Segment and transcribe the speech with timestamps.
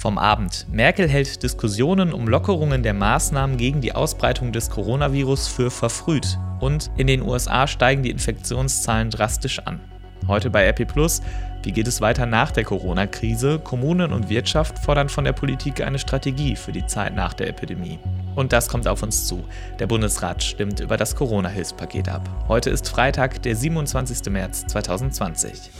[0.00, 0.66] Vom Abend.
[0.72, 6.38] Merkel hält Diskussionen um Lockerungen der Maßnahmen gegen die Ausbreitung des Coronavirus für verfrüht.
[6.58, 9.78] Und in den USA steigen die Infektionszahlen drastisch an.
[10.26, 11.20] Heute bei RP Plus.
[11.64, 13.58] Wie geht es weiter nach der Corona-Krise?
[13.58, 17.98] Kommunen und Wirtschaft fordern von der Politik eine Strategie für die Zeit nach der Epidemie.
[18.36, 19.44] Und das kommt auf uns zu.
[19.80, 22.26] Der Bundesrat stimmt über das Corona-Hilfspaket ab.
[22.48, 24.32] Heute ist Freitag, der 27.
[24.32, 25.70] März 2020.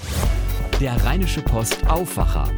[0.78, 2.50] Der Rheinische Post Aufwacher.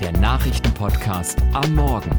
[0.00, 2.10] Der Nachrichtenpodcast am Morgen.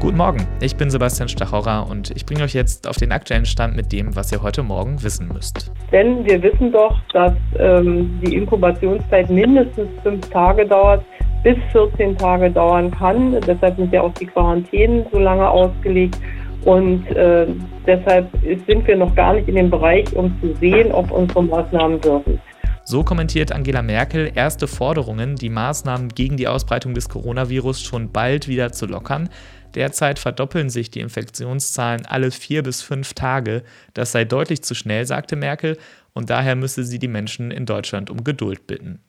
[0.00, 3.76] Guten Morgen, ich bin Sebastian Stachorra und ich bringe euch jetzt auf den aktuellen Stand
[3.76, 5.70] mit dem, was ihr heute Morgen wissen müsst.
[5.92, 11.04] Denn wir wissen doch, dass ähm, die Inkubationszeit mindestens fünf Tage dauert,
[11.44, 13.40] bis 14 Tage dauern kann.
[13.46, 16.18] Deshalb sind ja auch die Quarantänen so lange ausgelegt.
[16.64, 17.46] Und äh,
[17.86, 18.28] deshalb
[18.66, 22.40] sind wir noch gar nicht in dem Bereich, um zu sehen, ob unsere Maßnahmen wirken.
[22.84, 28.48] So kommentiert Angela Merkel erste Forderungen, die Maßnahmen gegen die Ausbreitung des Coronavirus schon bald
[28.48, 29.28] wieder zu lockern.
[29.74, 33.62] Derzeit verdoppeln sich die Infektionszahlen alle vier bis fünf Tage.
[33.94, 35.78] Das sei deutlich zu schnell, sagte Merkel,
[36.12, 39.00] und daher müsse sie die Menschen in Deutschland um Geduld bitten.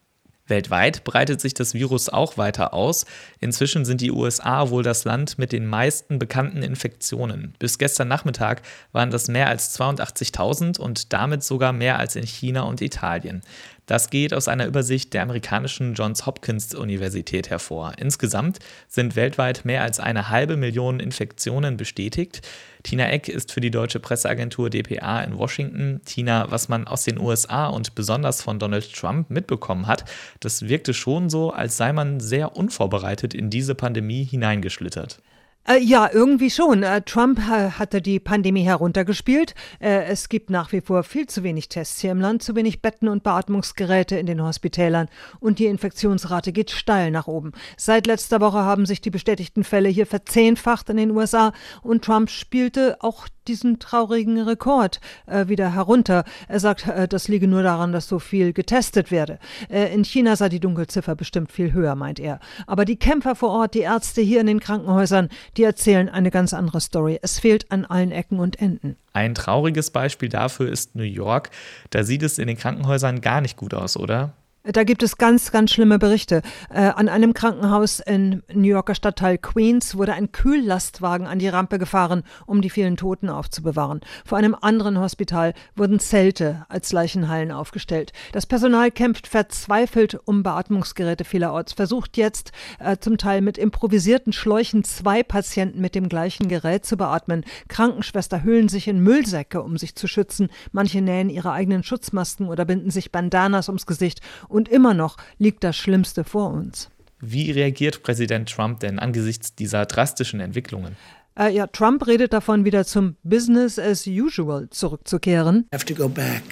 [0.48, 3.06] Weltweit breitet sich das Virus auch weiter aus.
[3.40, 7.54] Inzwischen sind die USA wohl das Land mit den meisten bekannten Infektionen.
[7.60, 12.64] Bis gestern Nachmittag waren das mehr als 82.000 und damit sogar mehr als in China
[12.64, 13.42] und Italien.
[13.86, 17.94] Das geht aus einer Übersicht der amerikanischen Johns Hopkins Universität hervor.
[17.98, 22.42] Insgesamt sind weltweit mehr als eine halbe Million Infektionen bestätigt.
[22.84, 26.02] Tina Eck ist für die deutsche Presseagentur dpa in Washington.
[26.06, 30.06] Tina, was man aus den USA und besonders von Donald Trump mitbekommen hat,
[30.40, 35.20] das wirkte schon so, als sei man sehr unvorbereitet in diese Pandemie hineingeschlittert.
[35.68, 36.82] Äh, ja, irgendwie schon.
[36.82, 39.54] Äh, Trump hatte die Pandemie heruntergespielt.
[39.80, 42.82] Äh, es gibt nach wie vor viel zu wenig Tests hier im Land, zu wenig
[42.82, 45.08] Betten und Beatmungsgeräte in den Hospitälern
[45.40, 47.52] und die Infektionsrate geht steil nach oben.
[47.78, 51.54] Seit letzter Woche haben sich die bestätigten Fälle hier verzehnfacht in den USA
[51.84, 56.24] und Trump spielte auch diesen traurigen Rekord äh, wieder herunter.
[56.48, 59.40] Er sagt, äh, das liege nur daran, dass so viel getestet werde.
[59.70, 62.40] Äh, in China sei die Dunkelziffer bestimmt viel höher, meint er.
[62.68, 66.54] Aber die Kämpfer vor Ort, die Ärzte hier in den Krankenhäusern, die erzählen eine ganz
[66.54, 67.20] andere Story.
[67.22, 68.98] Es fehlt an allen Ecken und Enden.
[69.14, 71.50] Ein trauriges Beispiel dafür ist New York.
[71.90, 74.34] Da sieht es in den Krankenhäusern gar nicht gut aus, oder?
[74.64, 76.44] Da gibt es ganz, ganz schlimme Berichte.
[76.70, 81.80] Äh, an einem Krankenhaus in New Yorker Stadtteil Queens wurde ein Kühllastwagen an die Rampe
[81.80, 84.02] gefahren, um die vielen Toten aufzubewahren.
[84.24, 88.14] Vor einem anderen Hospital wurden Zelte als Leichenhallen aufgestellt.
[88.34, 94.84] Das Personal kämpft verzweifelt um Beatmungsgeräte vielerorts, versucht jetzt äh, zum Teil mit improvisierten Schläuchen
[94.84, 97.46] zwei Patienten mit dem gleichen Gerät zu beatmen.
[97.68, 100.50] Krankenschwester hüllen sich in Müllsäcke, um sich zu schützen.
[100.72, 105.64] Manche nähen ihre eigenen Schutzmasken oder binden sich Bandanas ums Gesicht und immer noch liegt
[105.64, 106.90] das Schlimmste vor uns.
[107.20, 110.96] Wie reagiert Präsident Trump denn angesichts dieser drastischen Entwicklungen?
[111.40, 115.68] Äh, ja, Trump redet davon, wieder zum Business as usual zurückzukehren.
[115.74, 116.44] Have to go back.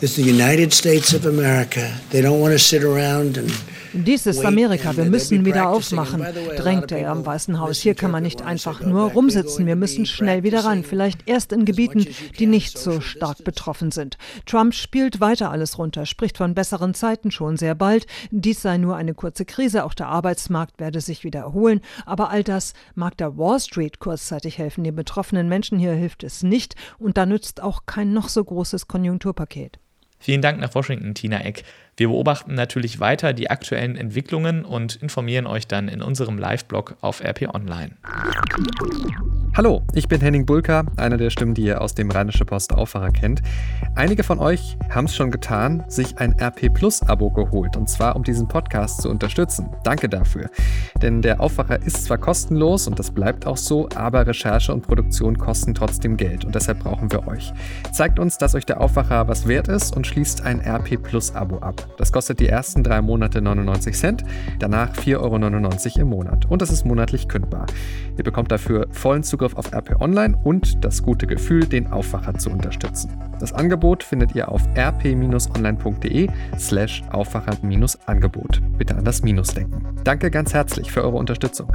[0.00, 1.80] This is the United States of America.
[2.10, 3.52] They don't want to sit around and
[3.92, 6.24] dies ist Amerika, wir müssen wieder aufmachen,
[6.56, 7.78] drängte er am Weißen Haus.
[7.78, 11.64] Hier kann man nicht einfach nur rumsitzen, wir müssen schnell wieder ran, vielleicht erst in
[11.64, 12.06] Gebieten,
[12.38, 14.16] die nicht so stark betroffen sind.
[14.46, 18.06] Trump spielt weiter alles runter, spricht von besseren Zeiten schon sehr bald.
[18.30, 21.80] Dies sei nur eine kurze Krise, auch der Arbeitsmarkt werde sich wieder erholen.
[22.06, 24.84] Aber all das mag der Wall Street kurzzeitig helfen.
[24.84, 28.88] Den betroffenen Menschen hier hilft es nicht und da nützt auch kein noch so großes
[28.88, 29.78] Konjunkturpaket.
[30.18, 31.64] Vielen Dank nach Washington, Tina Eck.
[31.94, 37.22] Wir beobachten natürlich weiter die aktuellen Entwicklungen und informieren euch dann in unserem Live-Blog auf
[37.22, 37.90] RP Online.
[39.54, 43.10] Hallo, ich bin Henning Bulka, einer der Stimmen, die ihr aus dem Rheinische Post Aufwacher
[43.10, 43.42] kennt.
[43.94, 48.16] Einige von euch haben es schon getan, sich ein RP Plus Abo geholt und zwar
[48.16, 49.68] um diesen Podcast zu unterstützen.
[49.84, 50.48] Danke dafür.
[51.02, 55.36] Denn der Aufwacher ist zwar kostenlos und das bleibt auch so, aber Recherche und Produktion
[55.36, 57.52] kosten trotzdem Geld und deshalb brauchen wir euch.
[57.92, 61.58] Zeigt uns, dass euch der Aufwacher was wert ist und schließt ein RP Plus Abo
[61.58, 61.81] ab.
[61.96, 64.24] Das kostet die ersten drei Monate 99 Cent,
[64.58, 66.46] danach 4,99 Euro im Monat.
[66.50, 67.66] Und das ist monatlich kündbar.
[68.16, 72.50] Ihr bekommt dafür vollen Zugriff auf RP Online und das gute Gefühl, den Aufwacher zu
[72.50, 73.10] unterstützen.
[73.40, 78.60] Das Angebot findet ihr auf rp-online.de slash Aufwacher-Angebot.
[78.78, 79.82] Bitte an das Minus denken.
[80.04, 81.68] Danke ganz herzlich für eure Unterstützung.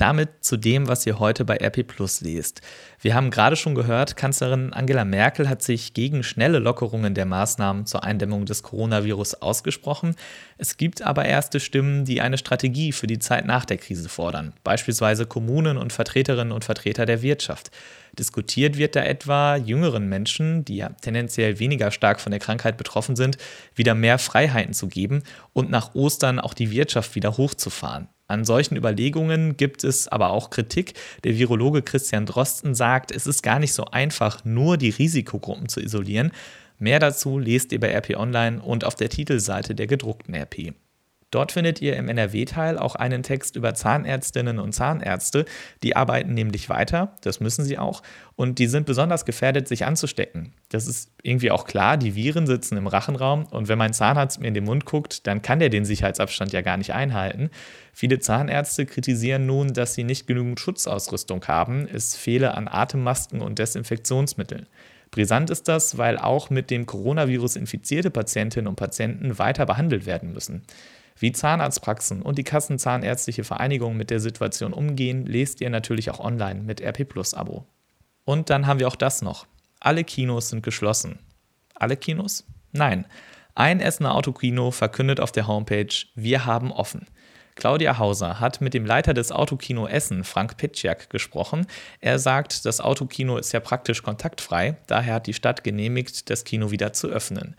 [0.00, 2.62] Damit zu dem, was ihr heute bei RP Plus lest.
[3.02, 7.84] Wir haben gerade schon gehört, Kanzlerin Angela Merkel hat sich gegen schnelle Lockerungen der Maßnahmen
[7.84, 10.16] zur Eindämmung des Coronavirus ausgesprochen.
[10.56, 14.54] Es gibt aber erste Stimmen, die eine Strategie für die Zeit nach der Krise fordern,
[14.64, 17.70] beispielsweise Kommunen und Vertreterinnen und Vertreter der Wirtschaft.
[18.18, 23.16] Diskutiert wird da etwa, jüngeren Menschen, die ja tendenziell weniger stark von der Krankheit betroffen
[23.16, 23.36] sind,
[23.74, 28.08] wieder mehr Freiheiten zu geben und nach Ostern auch die Wirtschaft wieder hochzufahren.
[28.30, 30.94] An solchen Überlegungen gibt es aber auch Kritik.
[31.24, 35.80] Der Virologe Christian Drosten sagt, es ist gar nicht so einfach, nur die Risikogruppen zu
[35.80, 36.30] isolieren.
[36.78, 40.74] Mehr dazu lest ihr bei RP Online und auf der Titelseite der gedruckten RP.
[41.30, 45.44] Dort findet ihr im NRW-Teil auch einen Text über Zahnärztinnen und Zahnärzte.
[45.82, 48.02] Die arbeiten nämlich weiter, das müssen sie auch,
[48.34, 50.52] und die sind besonders gefährdet, sich anzustecken.
[50.70, 54.48] Das ist irgendwie auch klar, die Viren sitzen im Rachenraum und wenn mein Zahnarzt mir
[54.48, 57.50] in den Mund guckt, dann kann der den Sicherheitsabstand ja gar nicht einhalten.
[57.92, 61.86] Viele Zahnärzte kritisieren nun, dass sie nicht genügend Schutzausrüstung haben.
[61.86, 64.66] Es fehle an Atemmasken und Desinfektionsmitteln.
[65.10, 70.32] Brisant ist das, weil auch mit dem Coronavirus infizierte Patientinnen und Patienten weiter behandelt werden
[70.32, 70.62] müssen.
[71.20, 76.62] Wie Zahnarztpraxen und die Kassenzahnärztliche Vereinigung mit der Situation umgehen, lest ihr natürlich auch online
[76.62, 77.66] mit RP Plus Abo.
[78.24, 79.46] Und dann haben wir auch das noch.
[79.80, 81.18] Alle Kinos sind geschlossen.
[81.74, 82.46] Alle Kinos?
[82.72, 83.06] Nein.
[83.54, 87.06] Ein Essener Autokino verkündet auf der Homepage, wir haben offen.
[87.54, 91.66] Claudia Hauser hat mit dem Leiter des Autokino Essen, Frank Pitschak, gesprochen.
[92.00, 96.70] Er sagt, das Autokino ist ja praktisch kontaktfrei, daher hat die Stadt genehmigt, das Kino
[96.70, 97.56] wieder zu öffnen.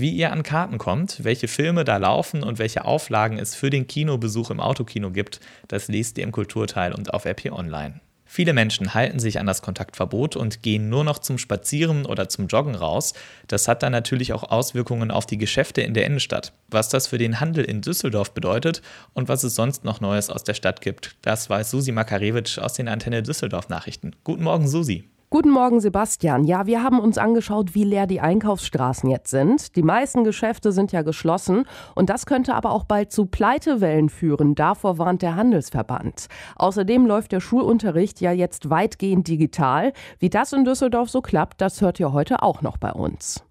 [0.00, 3.88] Wie ihr an Karten kommt, welche Filme da laufen und welche Auflagen es für den
[3.88, 8.00] Kinobesuch im Autokino gibt, das lest ihr im Kulturteil und auf RP Online.
[8.24, 12.46] Viele Menschen halten sich an das Kontaktverbot und gehen nur noch zum Spazieren oder zum
[12.46, 13.12] Joggen raus.
[13.48, 16.52] Das hat dann natürlich auch Auswirkungen auf die Geschäfte in der Innenstadt.
[16.68, 18.82] Was das für den Handel in Düsseldorf bedeutet
[19.14, 22.74] und was es sonst noch Neues aus der Stadt gibt, das weiß Susi Makarewitsch aus
[22.74, 24.14] den Antenne Düsseldorf Nachrichten.
[24.22, 25.08] Guten Morgen, Susi.
[25.30, 26.44] Guten Morgen, Sebastian.
[26.44, 29.76] Ja, wir haben uns angeschaut, wie leer die Einkaufsstraßen jetzt sind.
[29.76, 34.54] Die meisten Geschäfte sind ja geschlossen und das könnte aber auch bald zu Pleitewellen führen.
[34.54, 36.28] Davor warnt der Handelsverband.
[36.56, 39.92] Außerdem läuft der Schulunterricht ja jetzt weitgehend digital.
[40.18, 43.44] Wie das in Düsseldorf so klappt, das hört ihr heute auch noch bei uns.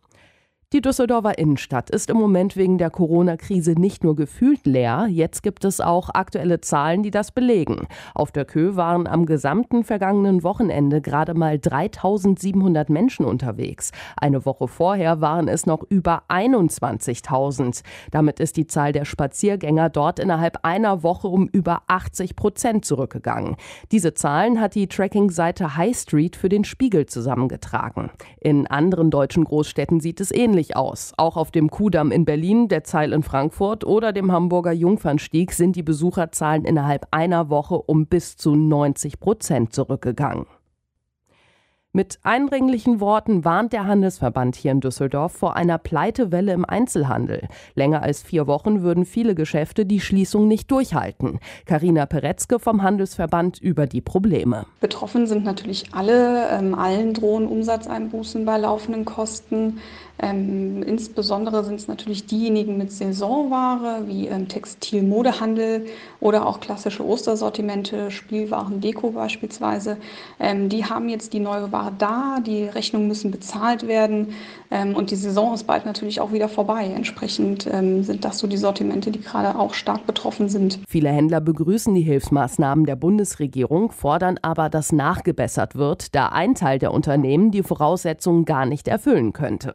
[0.73, 5.63] Die Düsseldorfer Innenstadt ist im Moment wegen der Corona-Krise nicht nur gefühlt leer, jetzt gibt
[5.63, 7.87] es auch aktuelle Zahlen, die das belegen.
[8.13, 13.93] Auf der Kö waren am gesamten vergangenen Wochenende gerade mal 3700 Menschen unterwegs.
[14.17, 17.81] Eine Woche vorher waren es noch über 21.000.
[18.11, 23.55] Damit ist die Zahl der Spaziergänger dort innerhalb einer Woche um über 80 Prozent zurückgegangen.
[23.93, 28.09] Diese Zahlen hat die Tracking-Seite High Street für den Spiegel zusammengetragen.
[28.41, 31.13] In anderen deutschen Großstädten sieht es ähnlich ähnlich aus.
[31.17, 35.75] Auch auf dem Kudamm in Berlin, der Zeil in Frankfurt oder dem Hamburger Jungfernstieg sind
[35.75, 40.47] die Besucherzahlen innerhalb einer Woche um bis zu 90 Prozent zurückgegangen.
[41.97, 47.47] Mit eindringlichen Worten warnt der Handelsverband hier in Düsseldorf vor einer Pleitewelle im Einzelhandel.
[47.73, 51.39] Länger als vier Wochen würden viele Geschäfte die Schließung nicht durchhalten.
[51.65, 54.67] Karina Peretzke vom Handelsverband über die Probleme.
[54.79, 56.47] Betroffen sind natürlich alle.
[56.51, 59.79] Ähm, allen drohen Umsatzeinbußen bei laufenden Kosten.
[60.19, 65.85] Ähm, insbesondere sind es natürlich diejenigen mit Saisonware wie ähm, Textil, Modehandel
[66.19, 69.97] oder auch klassische Ostersortimente, Spielwaren, Deko beispielsweise.
[70.39, 74.33] Ähm, die haben jetzt die neue Ware da, die Rechnungen müssen bezahlt werden
[74.71, 76.85] ähm, und die Saison ist bald natürlich auch wieder vorbei.
[76.85, 80.79] Entsprechend ähm, sind das so die Sortimente, die gerade auch stark betroffen sind.
[80.87, 86.79] Viele Händler begrüßen die Hilfsmaßnahmen der Bundesregierung, fordern aber, dass nachgebessert wird, da ein Teil
[86.79, 89.73] der Unternehmen die Voraussetzungen gar nicht erfüllen könnte.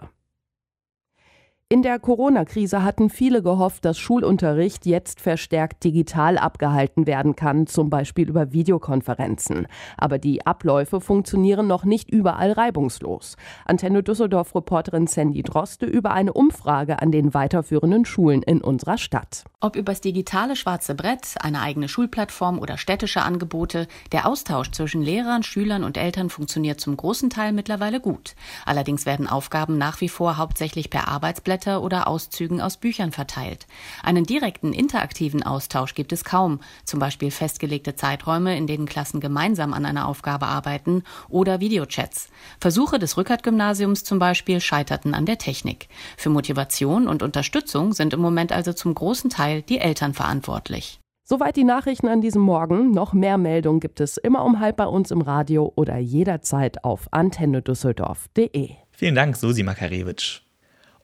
[1.72, 7.88] In der Corona-Krise hatten viele gehofft, dass Schulunterricht jetzt verstärkt digital abgehalten werden kann, zum
[7.88, 9.66] Beispiel über Videokonferenzen.
[9.96, 13.36] Aber die Abläufe funktionieren noch nicht überall reibungslos.
[13.64, 19.44] Antenne Düsseldorf-Reporterin Sandy Droste über eine Umfrage an den weiterführenden Schulen in unserer Stadt.
[19.62, 25.42] Ob übers digitale schwarze Brett, eine eigene Schulplattform oder städtische Angebote, der Austausch zwischen Lehrern,
[25.42, 28.34] Schülern und Eltern funktioniert zum großen Teil mittlerweile gut.
[28.66, 33.66] Allerdings werden Aufgaben nach wie vor hauptsächlich per Arbeitsblätter Newsletter oder Auszügen aus Büchern verteilt.
[34.02, 39.72] Einen direkten interaktiven Austausch gibt es kaum, zum Beispiel festgelegte Zeiträume, in denen Klassen gemeinsam
[39.72, 42.28] an einer Aufgabe arbeiten oder Videochats.
[42.60, 45.88] Versuche des Rückert-Gymnasiums zum Beispiel scheiterten an der Technik.
[46.16, 50.98] Für Motivation und Unterstützung sind im Moment also zum großen Teil die Eltern verantwortlich.
[51.24, 52.90] Soweit die Nachrichten an diesem Morgen.
[52.90, 57.08] Noch mehr Meldungen gibt es immer um halb bei uns im Radio oder jederzeit auf
[57.12, 58.70] antennedüsseldorf.de.
[58.90, 60.42] Vielen Dank, Susi Makarewitsch.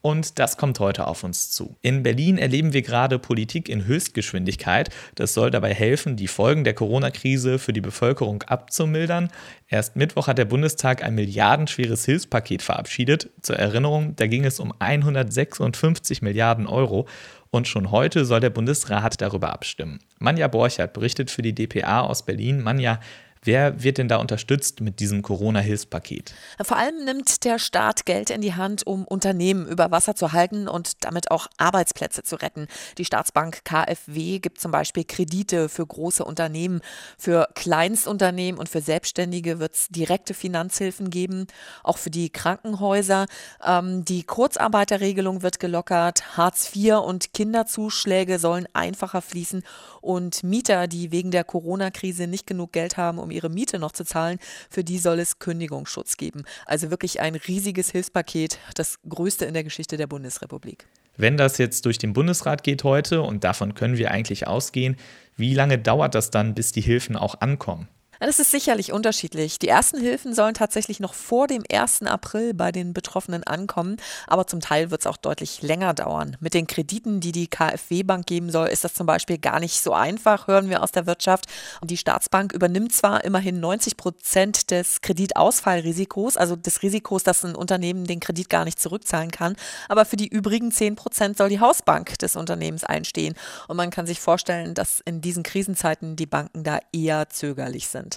[0.00, 1.76] Und das kommt heute auf uns zu.
[1.83, 4.90] In Berlin erleben wir gerade Politik in Höchstgeschwindigkeit.
[5.14, 9.31] Das soll dabei helfen, die Folgen der Corona-Krise für die Bevölkerung abzumildern.
[9.69, 13.31] Erst Mittwoch hat der Bundestag ein milliardenschweres Hilfspaket verabschiedet.
[13.43, 17.07] Zur Erinnerung, da ging es um 156 Milliarden Euro.
[17.50, 20.00] Und schon heute soll der Bundesrat darüber abstimmen.
[20.19, 22.61] Manja Borchert berichtet für die DPA aus Berlin.
[22.61, 23.00] Manja,
[23.49, 26.35] Wer wird denn da unterstützt mit diesem Corona-Hilfspaket?
[26.61, 30.69] Vor allem nimmt der Staat Geld in die Hand, um Unternehmen über Wasser zu halten
[30.69, 32.67] und damit auch Arbeitsplätze zu retten.
[32.99, 36.83] Die Staatsbank KfW gibt zum Beispiel Kredite für große Unternehmen.
[37.17, 41.47] Für Kleinstunternehmen und für Selbstständige wird es direkte Finanzhilfen geben,
[41.83, 43.25] auch für die Krankenhäuser.
[43.64, 46.37] Ähm, die Kurzarbeiterregelung wird gelockert.
[46.37, 49.62] Hartz IV und Kinderzuschläge sollen einfacher fließen.
[50.02, 54.04] Und Mieter, die wegen der Corona-Krise nicht genug Geld haben, um ihre Miete noch zu
[54.04, 56.45] zahlen, für die soll es Kündigungsschutz geben.
[56.66, 60.87] Also wirklich ein riesiges Hilfspaket, das größte in der Geschichte der Bundesrepublik.
[61.16, 64.97] Wenn das jetzt durch den Bundesrat geht heute, und davon können wir eigentlich ausgehen,
[65.37, 67.88] wie lange dauert das dann, bis die Hilfen auch ankommen?
[68.21, 69.61] Das ist sicherlich unterschiedlich.
[69.61, 72.03] Die ersten Hilfen sollen tatsächlich noch vor dem 1.
[72.03, 73.97] April bei den Betroffenen ankommen,
[74.27, 76.37] aber zum Teil wird es auch deutlich länger dauern.
[76.41, 79.93] Mit den Krediten, die die KfW-Bank geben soll, ist das zum Beispiel gar nicht so
[79.93, 81.47] einfach, hören wir aus der Wirtschaft.
[81.85, 88.05] Die Staatsbank übernimmt zwar immerhin 90 Prozent des Kreditausfallrisikos, also des Risikos, dass ein Unternehmen
[88.05, 89.55] den Kredit gar nicht zurückzahlen kann,
[89.89, 93.35] aber für die übrigen 10 Prozent soll die Hausbank des Unternehmens einstehen.
[93.69, 98.08] Und man kann sich vorstellen, dass in diesen Krisenzeiten die Banken da eher zögerlich sind.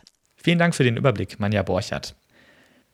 [0.44, 2.16] Vielen Dank für den Überblick, Manja Borchert.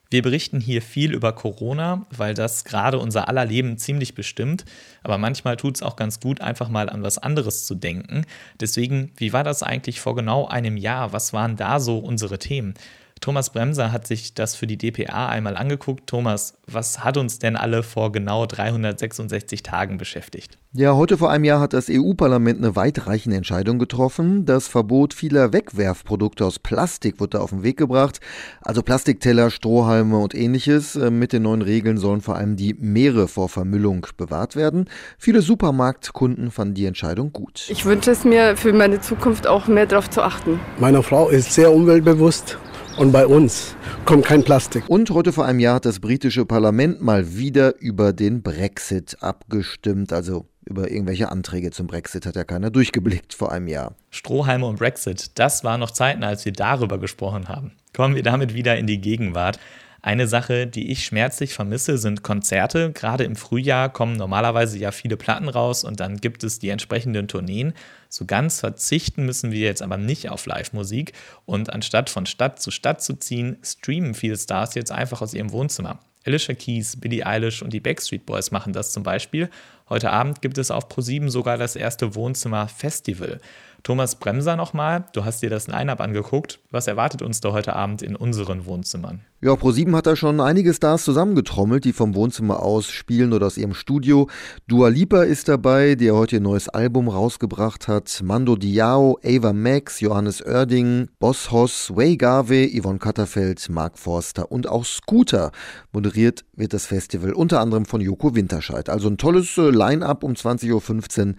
[0.09, 4.65] Wir berichten hier viel über Corona, weil das gerade unser aller Leben ziemlich bestimmt.
[5.01, 8.25] Aber manchmal tut es auch ganz gut, einfach mal an was anderes zu denken.
[8.59, 11.13] Deswegen, wie war das eigentlich vor genau einem Jahr?
[11.13, 12.73] Was waren da so unsere Themen?
[13.21, 16.07] Thomas Bremser hat sich das für die DPA einmal angeguckt.
[16.07, 20.57] Thomas, was hat uns denn alle vor genau 366 Tagen beschäftigt?
[20.73, 24.45] Ja, heute vor einem Jahr hat das EU-Parlament eine weitreichende Entscheidung getroffen.
[24.45, 28.19] Das Verbot vieler Wegwerfprodukte aus Plastik wird da auf den Weg gebracht.
[28.61, 30.95] Also Plastikteller, Strohhalme und ähnliches.
[30.95, 34.89] Äh, mit den neuen Regeln sollen vor allem die Meere vor Vermüllung bewahrt werden.
[35.17, 37.65] Viele Supermarktkunden fanden die Entscheidung gut.
[37.69, 40.59] Ich wünsche es mir für meine Zukunft auch mehr darauf zu achten.
[40.79, 42.57] Meine Frau ist sehr umweltbewusst
[42.97, 43.75] und bei uns
[44.05, 44.83] kommt kein Plastik.
[44.87, 50.11] Und heute vor einem Jahr hat das britische Parlament mal wieder über den Brexit abgestimmt.
[50.11, 53.95] Also über irgendwelche Anträge zum Brexit hat ja keiner durchgeblickt vor einem Jahr.
[54.09, 57.71] Strohhalme und Brexit, das waren noch Zeiten, als wir darüber gesprochen haben.
[57.95, 59.59] Kommen wir damit wieder in die Gegenwart.
[60.01, 62.91] Eine Sache, die ich schmerzlich vermisse, sind Konzerte.
[62.91, 67.27] Gerade im Frühjahr kommen normalerweise ja viele Platten raus und dann gibt es die entsprechenden
[67.27, 67.73] Tourneen.
[68.09, 71.13] So ganz verzichten müssen wir jetzt aber nicht auf Live-Musik
[71.45, 75.51] und anstatt von Stadt zu Stadt zu ziehen, streamen viele Stars jetzt einfach aus ihrem
[75.51, 75.99] Wohnzimmer.
[76.25, 79.49] Alicia Keys, Billie Eilish und die Backstreet Boys machen das zum Beispiel.
[79.89, 83.39] Heute Abend gibt es auf ProSieben sogar das erste Wohnzimmer-Festival.
[83.87, 86.59] Thomas Bremser nochmal, du hast dir das Line-Up angeguckt.
[86.71, 89.21] Was erwartet uns da heute Abend in unseren Wohnzimmern?
[89.39, 93.55] Ja, Pro7 hat da schon einige Stars zusammengetrommelt, die vom Wohnzimmer aus spielen oder aus
[93.55, 94.27] ihrem Studio.
[94.67, 98.21] Dua Lipa ist dabei, der heute ihr neues Album rausgebracht hat.
[98.21, 104.67] Mando Diao, Ava Max, Johannes Oerding, Boss Hoss, Way Garvey, Yvonne Katterfeld, Mark Forster und
[104.67, 105.51] auch Scooter.
[105.93, 108.89] Moderiert wird das Festival unter anderem von Joko Winterscheid.
[108.89, 111.35] Also ein tolles äh, Line-Up um 20.15 Uhr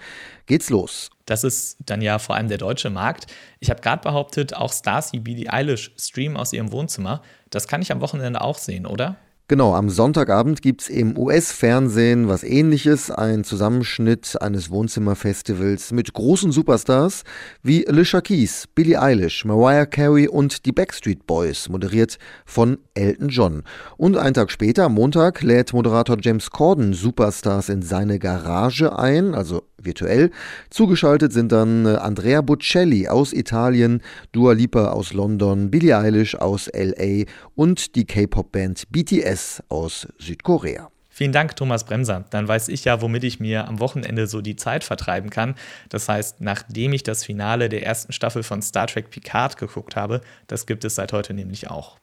[0.46, 1.10] geht's los.
[1.28, 3.26] Das ist dann ja vor allem der deutsche Markt.
[3.60, 7.20] Ich habe gerade behauptet, auch Stars wie Billie Eilish streamen aus ihrem Wohnzimmer.
[7.50, 9.16] Das kann ich am Wochenende auch sehen, oder?
[9.46, 16.52] Genau, am Sonntagabend gibt es im US-Fernsehen was ähnliches, ein Zusammenschnitt eines Wohnzimmerfestivals mit großen
[16.52, 17.24] Superstars
[17.62, 23.62] wie Alicia Keys, Billie Eilish, Mariah Carey und die Backstreet Boys, moderiert von Elton John.
[23.96, 29.34] Und einen Tag später, am Montag, lädt Moderator James Corden Superstars in seine Garage ein,
[29.34, 30.30] also virtuell.
[30.70, 36.68] Zugeschaltet sind dann äh, Andrea Bocelli aus Italien, Dua Lipa aus London, Billie Eilish aus
[36.74, 40.90] LA und die K-Pop-Band BTS aus Südkorea.
[41.18, 42.26] Vielen Dank, Thomas Bremser.
[42.30, 45.56] Dann weiß ich ja, womit ich mir am Wochenende so die Zeit vertreiben kann.
[45.88, 50.20] Das heißt, nachdem ich das Finale der ersten Staffel von Star Trek Picard geguckt habe,
[50.46, 51.98] das gibt es seit heute nämlich auch.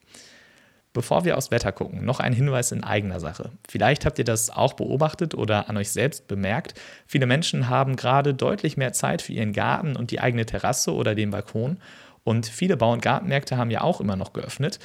[0.96, 3.52] Bevor wir aufs Wetter gucken, noch ein Hinweis in eigener Sache.
[3.68, 6.74] Vielleicht habt ihr das auch beobachtet oder an euch selbst bemerkt.
[7.06, 11.14] Viele Menschen haben gerade deutlich mehr Zeit für ihren Garten und die eigene Terrasse oder
[11.14, 11.80] den Balkon.
[12.24, 14.80] Und viele Bau- und Gartenmärkte haben ja auch immer noch geöffnet.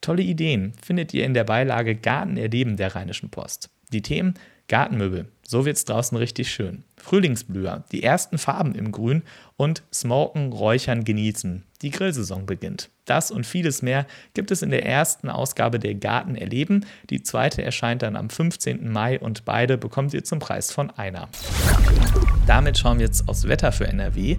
[0.00, 3.70] Tolle Ideen findet ihr in der Beilage Garten erleben der Rheinischen Post.
[3.92, 4.34] Die Themen
[4.68, 6.84] Gartenmöbel, so wird es draußen richtig schön.
[6.96, 9.22] Frühlingsblüher, die ersten Farben im Grün
[9.56, 11.64] und Smoken, Räuchern, Genießen.
[11.82, 12.88] Die Grillsaison beginnt.
[13.04, 16.86] Das und vieles mehr gibt es in der ersten Ausgabe der Garten erleben.
[17.10, 18.90] Die zweite erscheint dann am 15.
[18.90, 21.28] Mai und beide bekommt ihr zum Preis von einer.
[22.46, 24.38] Damit schauen wir jetzt aufs Wetter für NRW.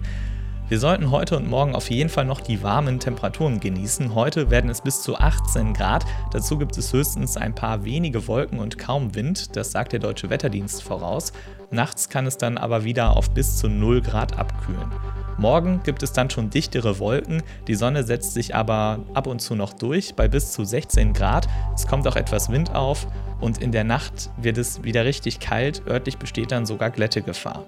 [0.66, 4.14] Wir sollten heute und morgen auf jeden Fall noch die warmen Temperaturen genießen.
[4.14, 6.06] Heute werden es bis zu 18 Grad.
[6.32, 9.56] Dazu gibt es höchstens ein paar wenige Wolken und kaum Wind.
[9.56, 11.34] Das sagt der Deutsche Wetterdienst voraus.
[11.70, 14.90] Nachts kann es dann aber wieder auf bis zu 0 Grad abkühlen.
[15.36, 19.56] Morgen gibt es dann schon dichtere Wolken, die Sonne setzt sich aber ab und zu
[19.56, 21.46] noch durch bei bis zu 16 Grad.
[21.74, 23.06] Es kommt auch etwas Wind auf
[23.40, 27.64] und in der Nacht wird es wieder richtig kalt, örtlich besteht dann sogar Glättegefahr.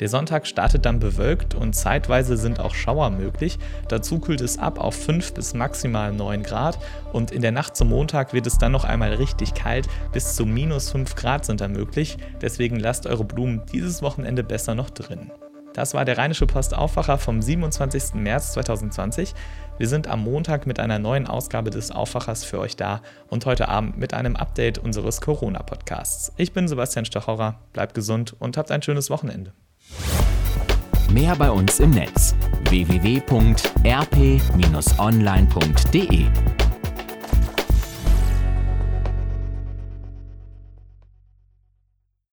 [0.00, 3.58] Der Sonntag startet dann bewölkt und zeitweise sind auch Schauer möglich.
[3.88, 6.78] Dazu kühlt es ab auf 5 bis maximal 9 Grad
[7.12, 10.46] und in der Nacht zum Montag wird es dann noch einmal richtig kalt, bis zu
[10.46, 12.16] minus 5 Grad sind da möglich.
[12.40, 15.30] Deswegen lasst eure Blumen dieses Wochenende besser noch drin.
[15.80, 18.12] Das war der Rheinische Post Aufwacher vom 27.
[18.12, 19.34] März 2020.
[19.78, 23.70] Wir sind am Montag mit einer neuen Ausgabe des Aufwachers für euch da und heute
[23.70, 26.34] Abend mit einem Update unseres Corona-Podcasts.
[26.36, 29.54] Ich bin Sebastian Stachorer, bleibt gesund und habt ein schönes Wochenende.
[31.10, 32.34] Mehr bei uns im Netz
[32.68, 33.30] www.rp-online.de